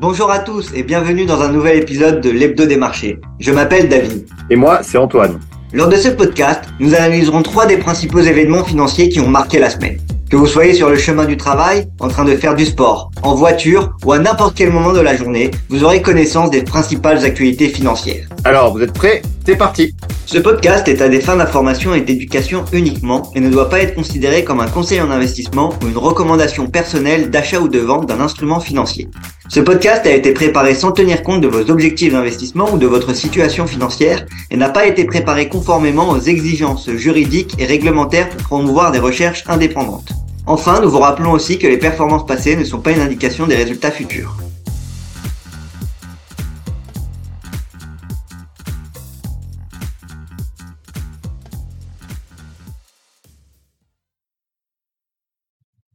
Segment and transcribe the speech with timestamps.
[0.00, 3.18] Bonjour à tous et bienvenue dans un nouvel épisode de l'Hebdo des marchés.
[3.40, 4.28] Je m'appelle David.
[4.48, 5.40] Et moi, c'est Antoine.
[5.72, 9.70] Lors de ce podcast, nous analyserons trois des principaux événements financiers qui ont marqué la
[9.70, 9.98] semaine.
[10.30, 13.34] Que vous soyez sur le chemin du travail, en train de faire du sport, en
[13.34, 17.68] voiture ou à n'importe quel moment de la journée, vous aurez connaissance des principales actualités
[17.68, 18.28] financières.
[18.44, 19.22] Alors, vous êtes prêts?
[19.44, 19.96] C'est parti
[20.26, 23.96] Ce podcast est à des fins d'information et d'éducation uniquement et ne doit pas être
[23.96, 28.20] considéré comme un conseil en investissement ou une recommandation personnelle d'achat ou de vente d'un
[28.20, 29.08] instrument financier.
[29.50, 33.14] Ce podcast a été préparé sans tenir compte de vos objectifs d'investissement ou de votre
[33.14, 38.92] situation financière et n'a pas été préparé conformément aux exigences juridiques et réglementaires pour promouvoir
[38.92, 40.12] des recherches indépendantes.
[40.44, 43.56] Enfin, nous vous rappelons aussi que les performances passées ne sont pas une indication des
[43.56, 44.36] résultats futurs.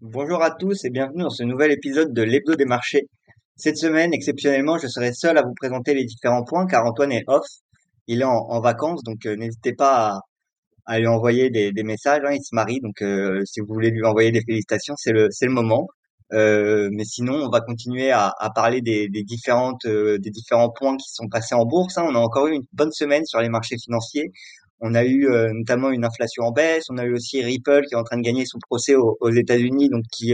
[0.01, 3.07] Bonjour à tous et bienvenue dans ce nouvel épisode de l'Hebdo des marchés.
[3.55, 7.23] Cette semaine, exceptionnellement, je serai seul à vous présenter les différents points car Antoine est
[7.27, 7.45] off.
[8.07, 10.19] Il est en, vacances, donc euh, n'hésitez pas
[10.85, 12.21] à, lui envoyer des, messages.
[12.25, 15.29] Hein, il se marie, donc euh, si vous voulez lui envoyer des félicitations, c'est le,
[15.29, 15.87] le moment.
[16.33, 21.27] Euh, mais sinon, on va continuer à, parler des, différentes, des différents points qui sont
[21.29, 21.97] passés en bourse.
[21.97, 22.05] Hein.
[22.07, 24.31] On a encore eu une bonne semaine sur les marchés financiers.
[24.85, 26.85] On a eu notamment une inflation en baisse.
[26.89, 29.87] On a eu aussi Ripple qui est en train de gagner son procès aux, États-Unis,
[29.87, 30.33] donc qui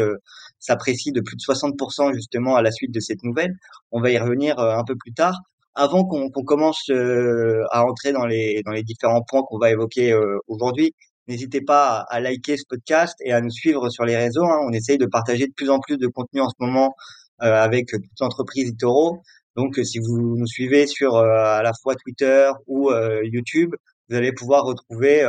[0.60, 3.56] s'apprécie de plus de 60% justement à la suite de cette nouvelle.
[3.92, 5.36] On va y revenir euh, un peu plus tard.
[5.76, 10.94] Avant qu'on commence euh, à entrer dans les, différents points qu'on va évoquer euh, aujourd'hui,
[11.28, 14.46] n'hésitez pas à, liker ce podcast et à nous suivre sur les réseaux.
[14.46, 14.60] Hein.
[14.68, 16.96] On essaye de partager de plus en plus de contenu en ce moment
[17.42, 19.22] avec toute l'entreprise Itoro.
[19.56, 22.92] Donc, si vous nous suivez sur à la fois Twitter ou
[23.24, 23.74] YouTube,
[24.10, 25.26] vous allez pouvoir retrouver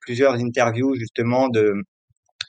[0.00, 1.74] plusieurs interviews justement de,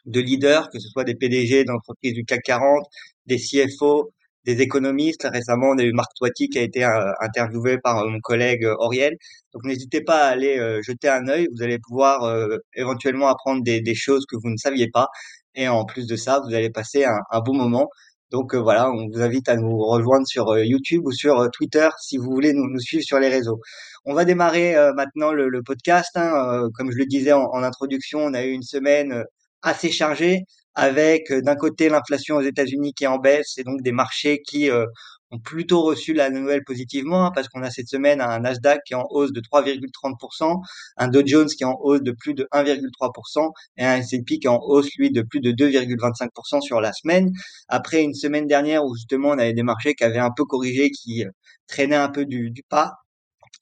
[0.05, 2.86] de leaders, que ce soit des PDG d'entreprises du CAC 40,
[3.25, 4.11] des CFO,
[4.45, 5.28] des économistes.
[5.31, 8.66] Récemment, on a eu Marc Toiti qui a été euh, interviewé par euh, mon collègue
[8.66, 9.16] euh, Auriel.
[9.53, 11.47] Donc n'hésitez pas à aller jeter un œil.
[11.56, 12.30] Vous allez pouvoir
[12.75, 15.07] éventuellement apprendre des, choses que vous ne saviez pas.
[15.56, 17.90] Et en plus de ça, vous allez passer un, bon moment.
[18.35, 22.29] Donc voilà, on vous invite à nous rejoindre sur YouTube ou sur Twitter si vous
[22.29, 23.62] voulez nous, suivre sur les réseaux.
[24.03, 26.12] On va démarrer maintenant le, podcast.
[26.18, 26.68] Hein.
[26.73, 29.23] comme je le disais en, introduction, on a eu une semaine
[29.62, 30.44] assez chargé
[30.75, 34.41] avec euh, d'un côté l'inflation aux États-Unis qui est en baisse et donc des marchés
[34.46, 34.85] qui euh,
[35.31, 38.94] ont plutôt reçu la nouvelle positivement hein, parce qu'on a cette semaine un Nasdaq qui
[38.94, 40.62] est en hausse de 3,30%,
[40.97, 44.47] un Dow Jones qui est en hausse de plus de 1,3% et un S&P qui
[44.47, 47.31] est en hausse lui de plus de 2,25% sur la semaine.
[47.68, 50.91] Après une semaine dernière où justement on avait des marchés qui avaient un peu corrigé,
[50.91, 51.30] qui euh,
[51.68, 52.94] traînaient un peu du, pas.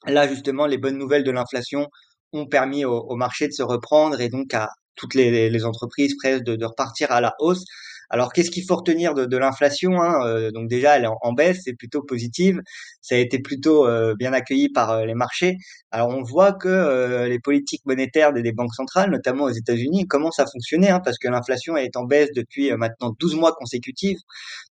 [0.05, 1.87] Là justement les bonnes nouvelles de l'inflation
[2.33, 6.43] ont permis au, au, marché de se reprendre et donc à, toutes les, entreprises presque
[6.43, 7.65] de, repartir à la hausse.
[8.09, 11.61] Alors, qu'est-ce qu'il faut retenir de, l'inflation hein euh, Donc déjà, elle est en, baisse,
[11.63, 12.61] c'est plutôt positive.
[13.01, 15.57] Ça a été plutôt euh, bien accueilli par euh, les marchés.
[15.91, 20.45] Alors, on voit que les politiques monétaires des, banques centrales, notamment aux États-Unis, commencent à
[20.45, 24.19] fonctionner, hein, parce que l'inflation est en baisse depuis maintenant 12 mois consécutifs.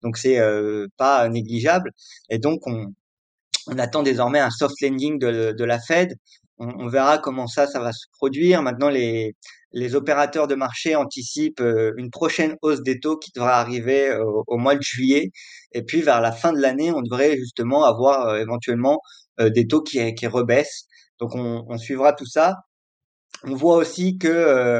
[0.03, 0.41] Donc, c'est
[0.97, 1.91] pas négligeable.
[2.31, 2.93] Et donc, on,
[3.78, 6.16] attend désormais un soft landing de, de la Fed.
[6.58, 8.62] On, verra comment ça, ça va se produire.
[8.62, 9.34] Maintenant, les,
[9.72, 14.24] les opérateurs de marché anticipent euh, une prochaine hausse des taux qui devrait arriver euh,
[14.46, 15.30] au mois de juillet.
[15.72, 19.00] Et puis vers la fin de l'année, on devrait justement avoir euh, éventuellement
[19.40, 20.84] des taux qui, qui rebaissent.
[21.18, 22.56] Donc on, on, suivra tout ça.
[23.44, 24.76] On voit aussi que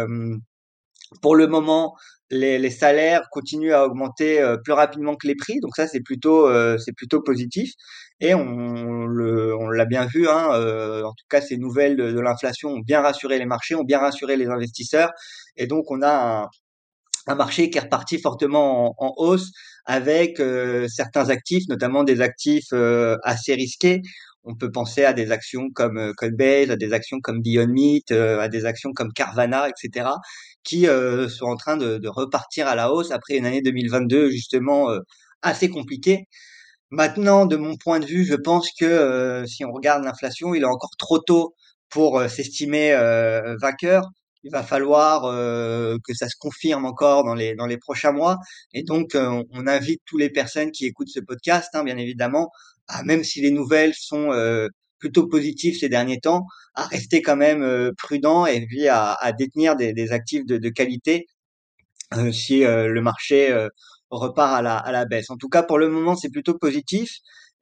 [1.23, 1.97] pour le moment,
[2.33, 6.49] les, les, salaires continuent à augmenter plus rapidement que les prix, donc ça c'est plutôt
[6.79, 7.73] c'est plutôt positif.
[8.21, 10.49] Et on, on l'a bien vu, hein,
[11.05, 14.37] en tout cas ces nouvelles de, l'inflation ont bien rassuré les marchés, ont bien rassuré
[14.37, 15.11] les investisseurs,
[15.57, 16.49] et donc on a un,
[17.27, 19.53] un marché qui est reparti fortement en, hausse
[19.85, 20.43] avec
[20.89, 22.73] certains actifs, notamment des actifs
[23.23, 24.03] assez risqués.
[24.45, 28.49] On peut penser à des actions comme Coinbase, à des actions comme Beyond Meat, à
[28.49, 30.11] des actions comme Carvana, etc
[30.65, 34.31] qui euh, sont en train de, de, repartir à la hausse après une année 2022
[34.31, 35.01] justement euh,
[35.43, 36.29] assez compliquée.
[36.91, 40.63] Maintenant, de mon point de vue, je pense que euh, si on regarde l'inflation, il
[40.63, 41.55] est encore trop tôt
[41.91, 42.95] pour s'estimer
[43.61, 44.09] vainqueur.
[44.45, 45.23] Il va falloir
[46.03, 48.39] que ça se confirme encore dans les dans les prochains mois.
[48.73, 52.51] Et donc, on invite toutes les personnes qui écoutent ce podcast, hein, bien évidemment,
[52.89, 54.33] à même si les nouvelles sont
[55.03, 59.75] plutôt positif ces derniers temps, à rester quand même euh, prudent et puis à, détenir
[59.75, 61.27] des, actifs de, qualité
[62.15, 63.53] euh, si euh, le marché
[64.11, 65.29] repart à la, à la baisse.
[65.31, 67.11] En tout cas, pour le moment, c'est plutôt positif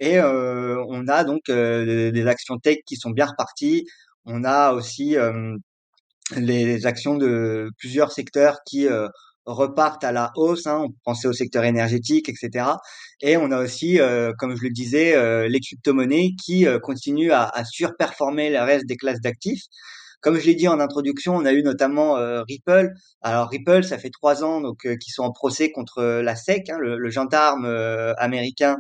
[0.01, 3.87] et on a donc des actions tech qui sont bien reparties.
[4.25, 5.17] On a aussi
[6.37, 8.87] les actions de plusieurs secteurs qui
[9.47, 10.67] repartent à la hausse.
[10.67, 12.67] Hein, on pensait au secteur énergétique, etc.
[13.21, 13.99] Et on a aussi,
[14.39, 19.21] comme je le disais, les crypto-monnaies qui continuent à, à surperformer le reste des classes
[19.21, 19.65] d'actifs.
[20.21, 22.93] Comme je l'ai dit en introduction, on a eu notamment euh, Ripple.
[23.23, 26.37] Alors Ripple, ça fait trois ans donc euh, qu'ils sont en procès contre euh, la
[26.37, 27.65] SEC, hein, le, le, gendarme
[28.19, 28.77] américain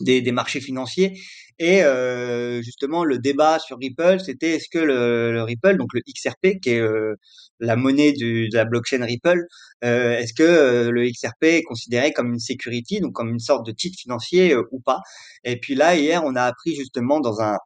[0.00, 1.20] des, des, marchés financiers.
[1.58, 1.82] Et
[2.62, 6.82] justement, le débat sur Ripple, c'était est-ce que le, Ripple, donc le XRP, qui est
[7.60, 9.44] la monnaie du, de la blockchain Ripple,
[9.82, 13.98] est-ce que le XRP est considéré comme une security, donc comme une sorte de titre
[14.00, 15.00] financier ou pas?
[15.44, 17.58] Et puis là, hier, on a appris justement dans un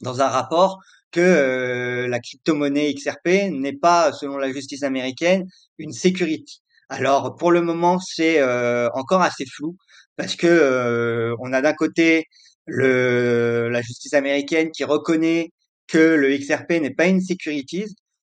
[0.00, 0.78] dans un rapport
[1.10, 5.46] que euh, la crypto-monnaie XRP n'est pas, selon la justice américaine,
[5.78, 6.62] une security.
[6.88, 9.76] Alors pour le moment, c'est euh, encore assez flou
[10.16, 12.26] parce que euh, on a d'un côté
[12.68, 15.50] le, la justice américaine qui reconnaît
[15.86, 17.84] que le XRP n'est pas une security.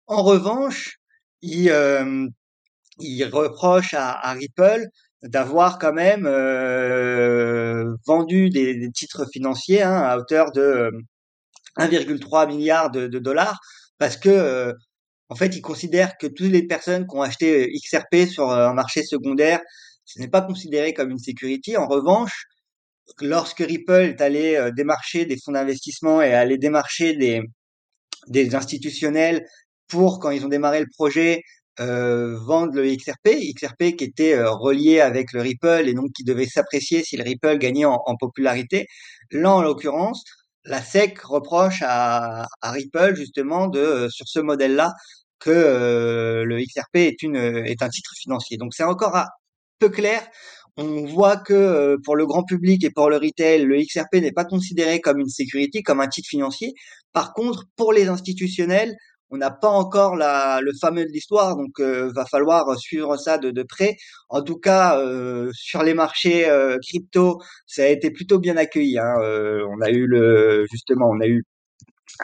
[0.05, 0.97] En revanche,
[1.41, 1.73] il,
[2.99, 4.85] il reproche à, à Ripple
[5.23, 6.27] d'avoir quand même
[8.05, 10.91] vendu des, des, titres financiers hein, à hauteur de
[11.77, 13.59] 1,3 milliard de, dollars
[13.97, 14.73] parce que euh,
[15.29, 18.69] en fait, ils considèrent que toutes les personnes qui ont acheté euh, XRP sur euh,
[18.69, 19.59] un marché secondaire,
[20.05, 21.75] ce n'est pas considéré comme une security.
[21.77, 22.45] En revanche,
[23.21, 27.41] lorsque Ripple est allé démarcher des fonds d'investissement et aller démarcher des,
[28.27, 29.45] des institutionnels
[29.87, 31.41] pour, quand ils ont démarré le projet,
[31.79, 36.47] euh, vendre le XRP, XRP qui était relié avec le Ripple et donc qui devait
[36.47, 38.87] s'apprécier si le Ripple gagnait en, popularité.
[39.31, 40.23] Là, en l'occurrence,
[40.65, 44.91] la SEC reproche à, à Ripple justement de euh, sur ce modèle-là
[45.39, 48.57] que euh, le XRP est une est un titre financier.
[48.57, 49.27] Donc c'est encore un
[49.79, 50.27] peu clair.
[50.77, 54.31] On voit que euh, pour le grand public et pour le retail, le XRP n'est
[54.31, 56.73] pas considéré comme une sécurité, comme un titre financier.
[57.13, 58.95] Par contre, pour les institutionnels,
[59.29, 63.37] on n'a pas encore la, le fameux de l'histoire, donc euh, va falloir suivre ça
[63.37, 63.97] de, de près.
[64.29, 68.97] En tout cas, euh, sur les marchés euh, crypto, ça a été plutôt bien accueilli.
[68.99, 69.15] Hein.
[69.21, 71.43] Euh, on a eu le justement, on a eu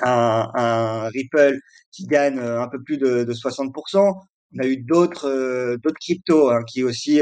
[0.01, 1.57] un, un Ripple
[1.91, 4.13] qui gagne un peu plus de, de 60%.
[4.55, 7.21] On a eu d'autres d'autres cryptos hein, qui aussi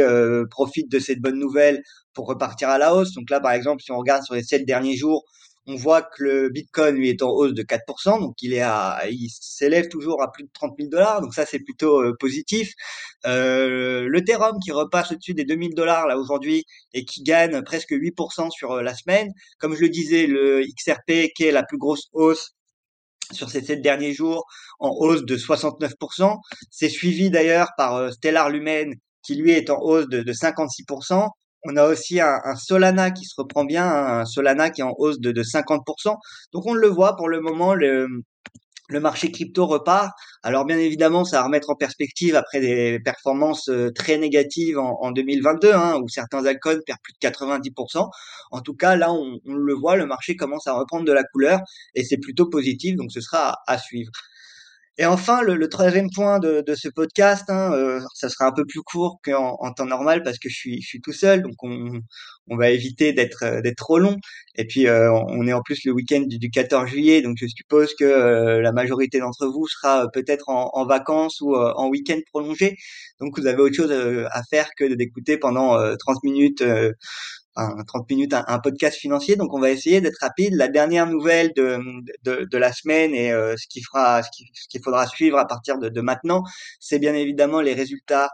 [0.49, 1.81] profitent de cette bonne nouvelle
[2.13, 3.13] pour repartir à la hausse.
[3.13, 5.25] Donc là, par exemple, si on regarde sur les sept derniers jours,
[5.67, 9.03] on voit que le Bitcoin lui est en hausse de 4%, donc il est à,
[9.09, 12.73] il s'élève toujours à plus de 30 000 dollars, donc ça c'est plutôt euh, positif.
[13.27, 18.49] Euh, L'Ethereum qui repasse au-dessus des 2000 dollars là aujourd'hui et qui gagne presque 8%
[18.51, 19.29] sur euh, la semaine.
[19.59, 22.53] Comme je le disais, le XRP qui est la plus grosse hausse
[23.33, 24.45] sur ces sept derniers jours
[24.79, 26.37] en hausse de 69%.
[26.69, 28.93] C'est suivi d'ailleurs par euh, Stellar Lumen
[29.23, 31.29] qui lui est en hausse de, de 56%.
[31.63, 34.95] On a aussi un, Solana qui se reprend bien, hein, un Solana qui est en
[34.97, 36.15] hausse de, 50%.
[36.53, 38.07] Donc on le voit pour le moment, le,
[38.91, 40.11] le marché crypto repart.
[40.43, 45.11] Alors bien évidemment, ça va remettre en perspective après des performances euh, très négatives en,
[45.11, 48.09] 2022, hein, où certains altcoins perdent plus de 90%.
[48.51, 51.61] En tout cas, là, on, le voit, le marché commence à reprendre de la couleur
[51.95, 54.11] et c'est plutôt positif, donc ce sera à suivre.
[54.97, 58.51] Et enfin, le, le troisième point de, de ce podcast, hein, euh, ça sera un
[58.51, 61.41] peu plus court qu'en en temps normal parce que je suis, je suis tout seul,
[61.41, 62.01] donc on,
[62.49, 64.17] on va éviter d'être euh, d'être trop long.
[64.55, 67.93] Et puis, euh, on est en plus le week-end du, 14 juillet, donc je suppose
[67.95, 72.75] que euh, la majorité d'entre vous sera peut-être en, en, vacances ou en week-end prolongé.
[73.19, 76.63] Donc, vous avez autre chose à faire que d'écouter pendant 30 minutes
[77.56, 79.36] un 30 minutes, un, podcast financier.
[79.36, 80.55] Donc, on va essayer d'être rapide.
[80.55, 81.79] La dernière nouvelle de,
[82.24, 84.29] de, de la semaine et euh, ce qu'il fera, ce
[84.70, 86.43] qu'il faudra suivre à partir de, de maintenant,
[86.79, 88.29] c'est bien évidemment les résultats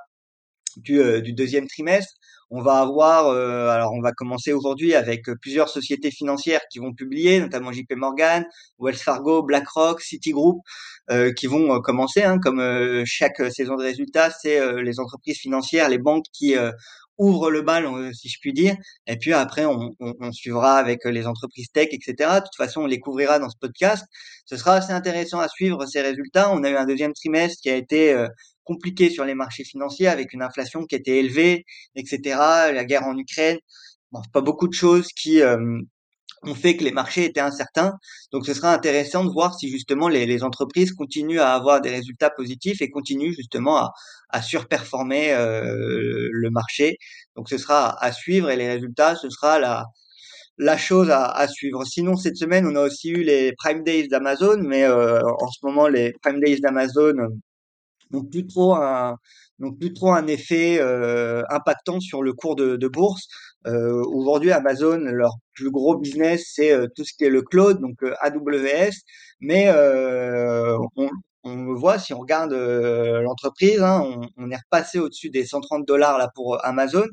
[0.77, 2.13] du, euh, du deuxième trimestre.
[2.49, 6.93] On va avoir, euh, alors on va commencer aujourd'hui avec plusieurs sociétés financières qui vont
[6.93, 8.45] publier, notamment JP Morgan,
[8.79, 10.61] Wells Fargo, BlackRock, Citigroup,
[11.09, 12.23] euh, qui vont commencer.
[12.23, 16.55] Hein, comme chaque saison de résultats, c'est les entreprises financières, les banques qui
[17.17, 18.75] ouvre le bal, euh, si je puis dire.
[19.07, 22.13] Et puis après, on, on, on, suivra avec euh, les entreprises tech, etc.
[22.35, 24.05] De toute façon, on les couvrira dans ce podcast.
[24.45, 26.51] Ce sera assez intéressant à suivre ces résultats.
[26.51, 28.27] On a eu un deuxième trimestre qui a été euh,
[28.63, 32.39] compliqué sur les marchés financiers avec une inflation qui était élevée, etc.
[32.73, 33.57] La guerre en Ukraine.
[34.11, 35.41] Bon, pas beaucoup de choses qui
[36.43, 37.93] ont fait que les marchés étaient incertains.
[38.31, 41.89] Donc ce sera intéressant de voir si justement les, les entreprises continuent à avoir des
[41.89, 43.91] résultats positifs et continuent justement à,
[44.29, 46.97] à surperformer euh, le marché.
[47.35, 49.85] Donc ce sera à suivre et les résultats, ce sera la,
[50.57, 51.85] la chose à, à, suivre.
[51.85, 55.59] Sinon, cette semaine, on a aussi eu les Prime Days d'Amazon, mais euh, en ce
[55.63, 57.13] moment, les Prime Days d'Amazon
[58.11, 59.17] n'ont plus trop un
[59.59, 63.27] n'ont plus trop un effet euh, impactant sur le cours de, de bourse.
[63.65, 67.79] Euh, Aujourd'hui, Amazon, leur plus gros business, c'est euh, tout ce qui est le cloud,
[67.81, 68.93] donc euh, AWS,
[69.41, 69.71] mais
[70.95, 71.09] on,
[71.47, 74.03] on le voit si on regarde euh, l'entreprise, hein,
[74.37, 77.05] on, est repassé au-dessus des 130 dollars là pour Amazon,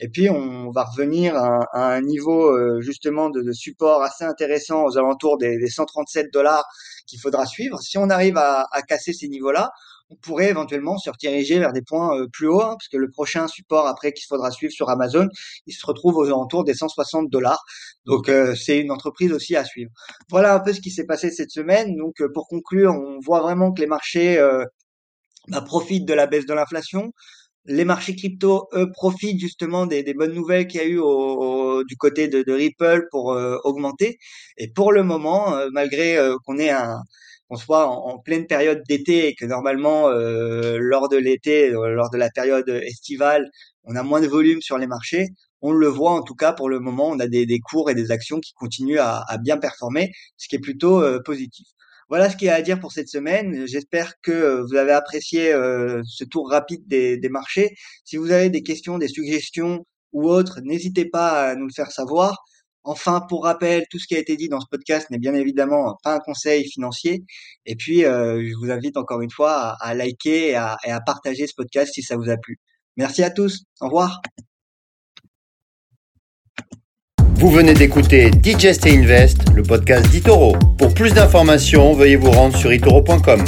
[0.00, 4.98] et puis on va revenir à, un niveau euh, justement de, support assez intéressant aux
[4.98, 6.64] alentours des, 137 dollars
[7.06, 7.80] qu'il faudra suivre.
[7.80, 9.70] Si on arrive à, à casser ces niveaux-là,
[10.10, 13.10] on pourrait éventuellement se rediriger vers des points euh, plus hauts, hein, parce que le
[13.10, 15.28] prochain support après qu'il faudra suivre sur Amazon,
[15.66, 17.62] il se retrouve aux alentours des 160 dollars.
[18.06, 19.90] Donc euh, c'est une entreprise aussi à suivre.
[20.30, 21.96] Voilà un peu ce qui s'est passé cette semaine.
[21.96, 24.38] Donc euh, pour conclure, on voit vraiment que les marchés
[25.48, 27.12] bah, profitent de la baisse de l'inflation.
[27.66, 31.96] Les marchés crypto, eux, profitent justement des, bonnes nouvelles qu'il y a eu au, du
[31.96, 34.16] côté de, Ripple pour augmenter.
[34.56, 37.02] Et pour le moment, malgré qu'on ait un,
[37.48, 42.10] qu'on soit en, pleine période d'été et que normalement euh, lors de l'été, euh, lors
[42.10, 43.50] de la période estivale,
[43.84, 45.28] on a moins de volume sur les marchés.
[45.62, 48.10] On le voit en tout cas pour le moment, on a des, cours et des
[48.10, 51.66] actions qui continuent à, bien performer, ce qui est plutôt euh, positif.
[52.08, 53.66] Voilà ce qu'il y a à dire pour cette semaine.
[53.66, 57.74] J'espère que vous avez apprécié ce tour rapide des marchés.
[58.04, 61.90] Si vous avez des questions, des suggestions ou autres, n'hésitez pas à nous le faire
[61.90, 62.44] savoir.
[62.90, 65.98] Enfin, pour rappel, tout ce qui a été dit dans ce podcast n'est bien évidemment
[66.02, 67.22] pas un conseil financier.
[67.66, 70.98] Et puis, euh, je vous invite encore une fois à, liker et à, et à
[71.00, 72.58] partager ce podcast si ça vous a plu.
[72.96, 73.64] Merci à tous.
[73.82, 74.22] Au revoir.
[77.34, 80.56] Vous venez d'écouter Digest et Invest, le podcast d'Itoro.
[80.78, 83.44] Pour plus d'informations, veuillez vous rendre sur itoro.com.